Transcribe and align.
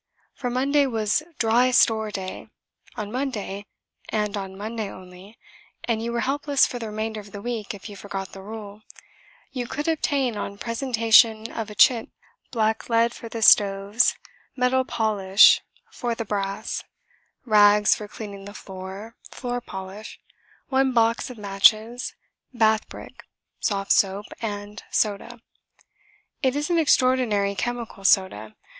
For 0.33 0.49
Monday 0.49 0.87
was 0.87 1.21
"Dry 1.37 1.69
Store" 1.69 2.09
day. 2.09 2.47
On 2.95 3.11
Monday, 3.11 3.67
and 4.09 4.35
on 4.35 4.57
Monday 4.57 4.89
only 4.89 5.37
and 5.83 6.01
you 6.01 6.11
were 6.11 6.21
helpless 6.21 6.65
for 6.65 6.79
the 6.79 6.87
remainder 6.87 7.19
of 7.19 7.31
the 7.31 7.39
week 7.39 7.75
if 7.75 7.87
you 7.87 7.95
forgot 7.95 8.31
the 8.31 8.41
rule 8.41 8.81
you 9.51 9.67
could 9.67 9.87
obtain, 9.87 10.35
on 10.35 10.57
presentation 10.57 11.51
of 11.51 11.69
a 11.69 11.75
chit, 11.75 12.09
blacklead 12.49 13.13
for 13.13 13.29
the 13.29 13.43
stoves, 13.43 14.17
metal 14.55 14.83
polish 14.83 15.61
for 15.91 16.15
the 16.15 16.25
brass, 16.25 16.83
rags 17.45 17.93
for 17.93 18.07
cleaning 18.07 18.45
the 18.45 18.55
floor, 18.55 19.15
floor 19.29 19.61
polish, 19.61 20.19
one 20.69 20.93
box 20.93 21.29
of 21.29 21.37
matches, 21.37 22.15
bath 22.55 22.89
brick, 22.89 23.21
soft 23.59 23.91
soap, 23.91 24.25
and 24.41 24.81
soda. 24.89 25.39
It 26.41 26.55
is 26.55 26.71
an 26.71 26.79
extraordinary 26.79 27.53
chemical, 27.53 28.03
soda. 28.03 28.55